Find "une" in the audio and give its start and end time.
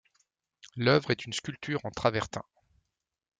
1.27-1.33